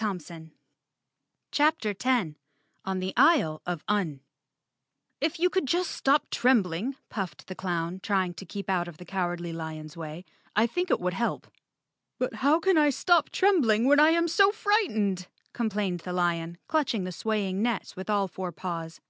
[0.00, 0.54] 128
[1.52, 2.36] CHAPTER 10
[2.86, 4.20] On the Isle of Un
[5.20, 9.04] "TF YOU could just stop trembling," puffed the clown, trying to keep out of the
[9.04, 10.24] Cowardly lion's way,
[10.56, 11.48] "I think it would help."
[12.18, 16.56] "But how can I stop trembling when I am so fright¬ ened," complained the lion,
[16.66, 19.02] clutching the swaying net with all four paws.